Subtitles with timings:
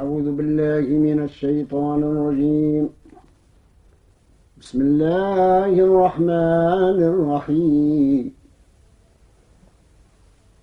[0.00, 2.88] أعوذ بالله من الشيطان الرجيم.
[4.60, 8.32] بسم الله الرحمن الرحيم.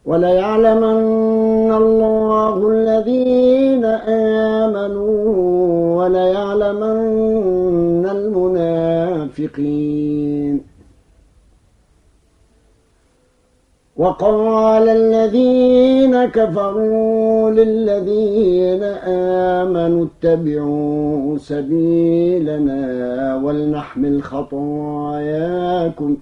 [0.05, 3.86] وليعلمن الله الذين
[4.65, 5.17] آمنوا
[5.97, 9.87] وليعلمن المنافقين.
[13.97, 18.84] وقال الذين كفروا للذين
[19.63, 22.81] آمنوا اتبعوا سبيلنا
[23.43, 26.17] ولنحمل خطاياكم.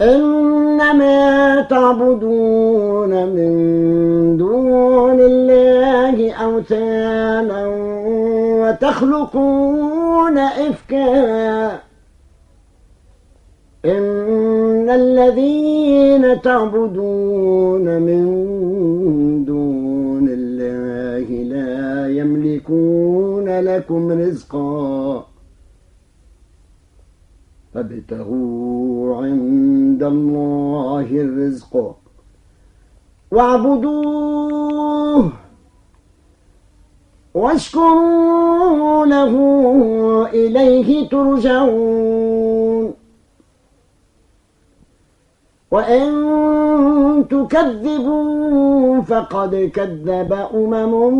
[0.00, 3.52] إنما تعبدون من
[4.36, 7.66] دون الله أوثانا
[8.62, 11.70] وتخلقون إفكا.
[13.84, 18.24] إن الذين تعبدون من
[19.44, 25.29] دون الله لا يملكون لكم رزقا.
[27.74, 31.96] فابتغوا عند الله الرزق
[33.30, 35.32] واعبدوه
[37.34, 39.34] واشكروا له
[40.26, 42.94] إليه ترجعون.
[45.70, 46.10] وإن
[47.30, 51.14] تكذبوا فقد كذب أمم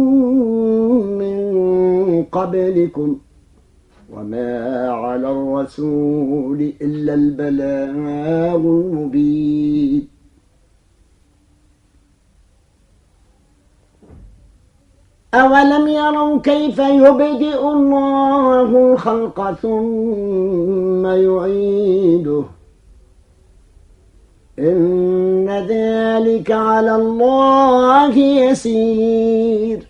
[1.18, 3.18] من قبلكم.
[4.12, 10.08] وما على الرسول إلا البلاغ المبين
[15.34, 22.44] أولم يروا كيف يبدئ الله الخلق ثم يعيده
[24.58, 29.89] إن ذلك على الله يسير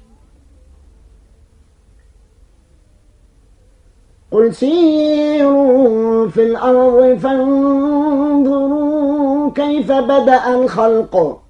[4.31, 8.71] قل سيروا في الأرض فانظروا
[9.51, 11.41] كيف بدأ الخلق.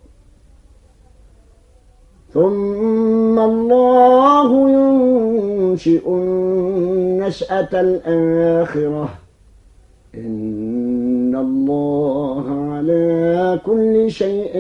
[2.35, 9.09] ثم الله ينشئ النشأة الآخرة.
[10.15, 14.53] إن الله على كل شيء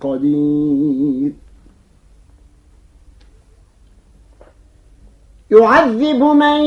[0.00, 1.45] قدير.
[5.50, 6.64] يعذب من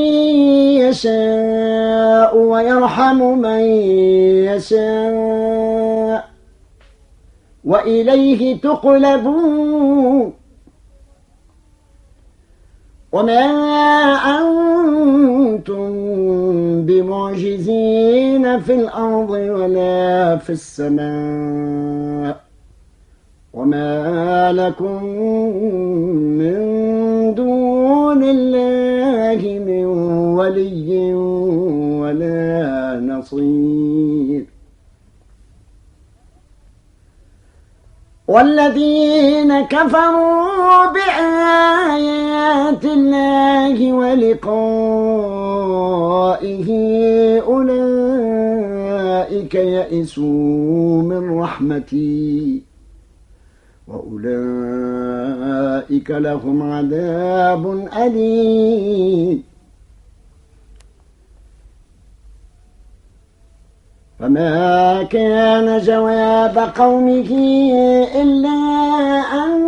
[0.83, 3.59] يشاء ويرحم من
[4.49, 6.29] يشاء
[7.65, 10.33] وإليه تقلبون.
[13.11, 13.45] وما
[14.39, 15.91] أنتم
[16.85, 22.35] بمعجزين في الأرض ولا في السماء
[23.53, 25.03] وما لكم
[26.39, 26.59] من
[27.35, 27.49] دون
[28.13, 29.85] الله من
[30.35, 31.13] ولي
[32.01, 34.45] ولا نصير.
[38.27, 44.50] والذين كفروا بآيات الله ولقائه
[47.41, 52.69] أولئك يئسوا من رحمتي.
[53.89, 55.31] وأولئك
[56.12, 59.44] لهم عذاب أليم.
[64.19, 67.31] فما كان جواب قومه
[68.21, 68.50] إلا
[69.45, 69.59] أن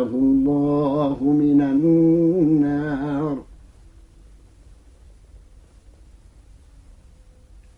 [0.04, 2.81] الله من النار.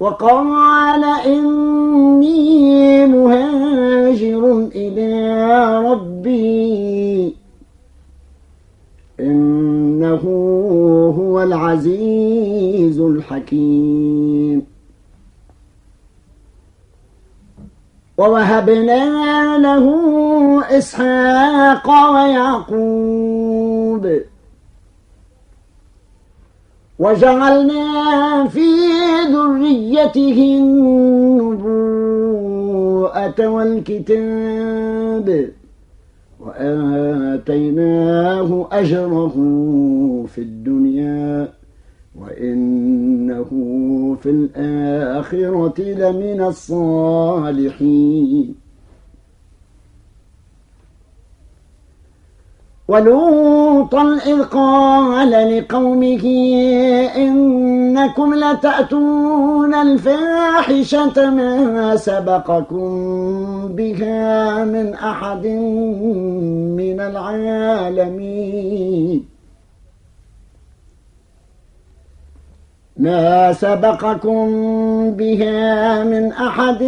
[0.00, 5.10] وقال إني مهاجر إلى
[5.90, 7.36] ربي.
[9.20, 10.20] إنه
[11.18, 14.66] هو العزيز الحكيم.
[18.18, 19.86] ووهبنا له
[20.78, 24.22] إسحاق ويعقوب.
[27.02, 28.68] وجعلنا في
[29.34, 31.68] ذريته النبوءة
[33.46, 35.28] والكتاب
[36.40, 37.88] وآتيناه
[38.72, 39.34] أجره
[40.34, 41.48] في الدنيا
[42.20, 43.50] وإنه
[44.22, 47.82] في الآخرة لمن الصالحين.
[52.88, 56.24] ولوطا إذ قال لقومه
[57.16, 62.88] إنكم لتأتون الفاحشة ما سبقكم
[63.68, 65.46] بها من أحد
[66.76, 68.52] من العالمين.
[73.02, 74.46] ما سبقكم
[75.10, 76.82] بها من أحد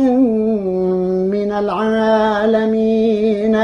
[1.34, 3.54] من العالمين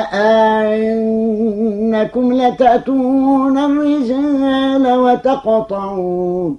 [0.70, 6.58] أئنكم لتأتون الرجال وتقطعون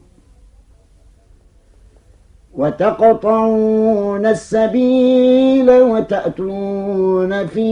[2.57, 7.69] وتقطعون السبيل وتأتون في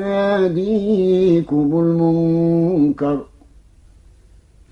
[0.00, 3.20] ناديكم المنكر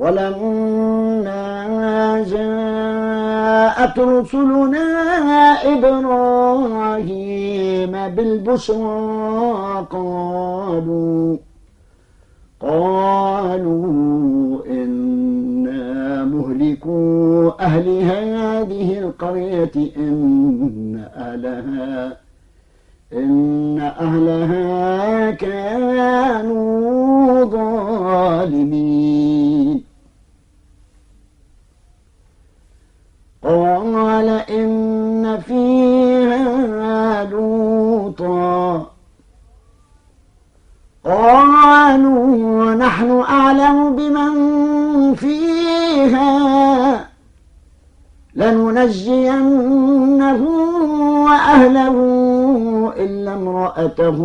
[0.00, 1.44] ولما
[2.32, 4.88] جاءت رسلنا
[5.72, 11.36] إبراهيم بالبشرى قالوا
[12.60, 13.86] قالوا
[14.66, 22.16] إنا مهلكوا أهل هذه القرية إن أهلها
[23.12, 29.59] إن أهلها كانوا ظالمين.
[33.50, 38.86] قال إن فيها لوطا.
[41.04, 44.34] قالوا نحن أعلم بمن
[45.14, 47.10] فيها.
[48.34, 50.46] لننجينه
[51.24, 51.96] وأهله
[52.96, 54.18] إلا امرأته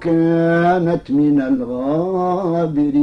[0.00, 3.00] كانت من الغابرين.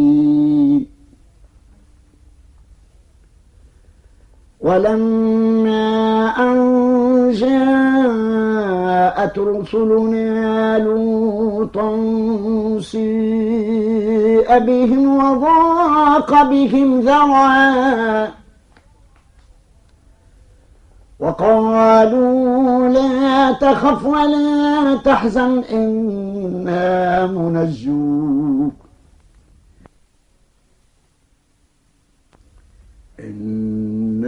[4.67, 6.57] ولما أن
[7.31, 8.59] جاءت
[9.39, 11.89] رسلنا لوطا
[12.81, 18.31] سيء بهم وضاق بهم ذرعا
[21.19, 28.73] وقالوا لا تخف ولا تحزن إنا منجوك.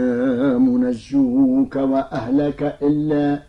[0.00, 3.42] إنا منجوك وأهلك إلا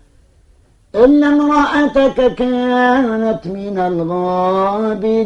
[0.95, 5.21] إلا امرأتك كانت من الغابرين.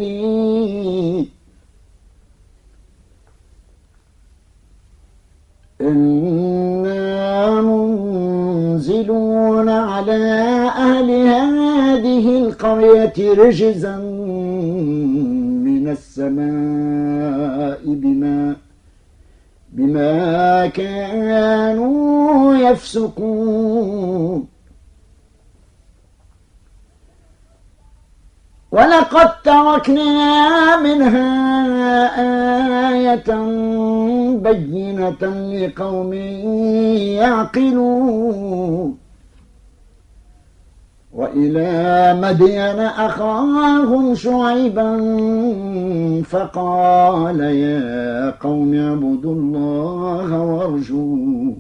[5.82, 10.24] إنا منزلون على
[10.88, 13.98] أهل هذه القرية رجزا
[15.68, 18.56] من السماء بما
[19.76, 24.48] بما كانوا يفسقون.
[28.72, 31.32] ولقد تركنا منها
[32.90, 33.30] آية
[34.38, 35.22] بينة
[35.54, 36.14] لقوم
[37.20, 39.05] يعقلون.
[41.16, 44.90] وإلى مدين أخاهم شعيبا
[46.24, 51.56] فقال يا قوم اعبدوا الله وارجوه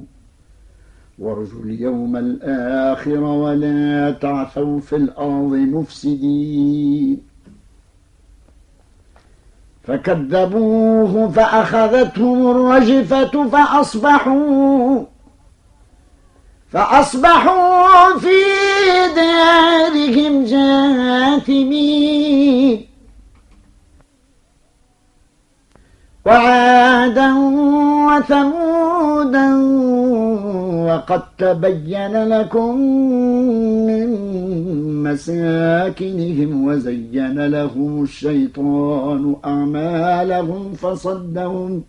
[1.19, 7.17] وارجوا اليوم الآخر ولا تعثوا في الأرض مفسدين.
[9.83, 15.03] فكذبوه فأخذتهم الرجفة فأصبحوا
[16.75, 18.39] فأصبحوا في
[19.15, 22.05] دارهم جاثمين.
[26.25, 27.33] وعادا
[28.07, 29.49] وثمودا
[30.87, 32.79] وقد تبين لكم
[33.87, 34.09] من
[35.03, 41.83] مساكنهم وزين لهم الشيطان أعمالهم فصدهم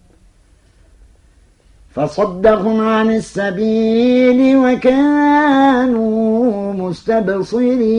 [1.97, 7.97] فصدهم عن السبيل وكانوا مستبصرين.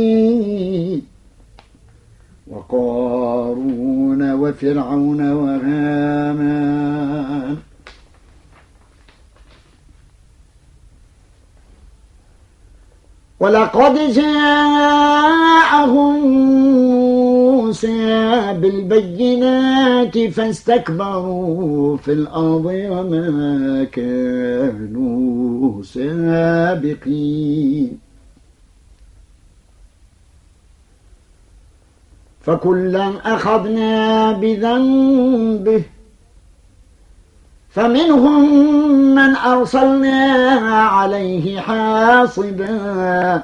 [2.47, 7.57] وقارون وفرعون وهامان.
[13.39, 16.17] ولقد جاءهم
[17.67, 27.27] موسى بالبينات فاستكبروا في الأرض وما كانوا سابقين.
[32.41, 35.83] فكلا أخذنا بذنبه
[37.69, 38.61] فمنهم
[39.15, 40.23] من أرسلنا
[40.71, 43.43] عليه حاصبا.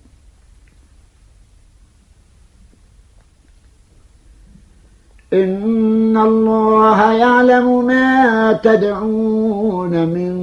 [5.33, 10.33] إن الله يعلم ما تدعون من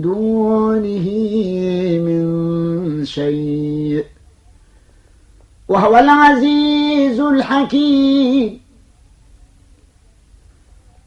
[0.00, 1.06] دونه
[2.06, 2.24] من
[3.04, 4.04] شيء
[5.68, 8.60] وهو العزيز الحكيم.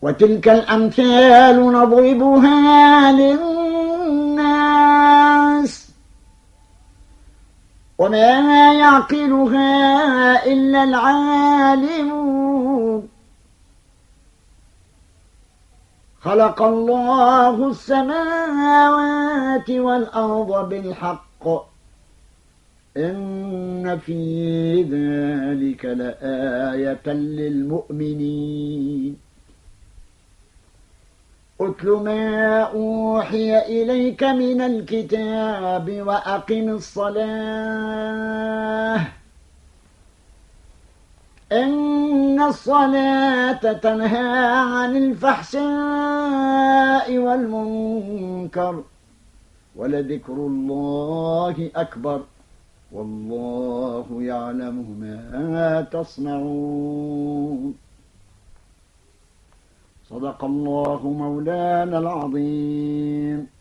[0.01, 3.47] وتلك الأمثال نضربها للناس.
[7.97, 12.46] وما يعقلها إلا العالمون
[16.27, 21.47] خلق الله السماوات والأرض بالحق.
[22.97, 27.07] إن في ذلك لآية
[27.39, 29.17] للمؤمنين.
[31.61, 37.17] أتل ما أوحي إليك من الكتاب وأقم الصلاة.
[41.51, 41.86] إن
[42.47, 44.27] الصلاة تنهى
[44.73, 45.57] عن الفحشاء
[47.17, 48.83] والمنكر
[49.75, 52.21] ولذكر الله أكبر
[52.91, 54.75] والله يعلم
[55.53, 57.73] ما تصنعون.
[60.09, 63.56] صدق الله مولانا العظيم.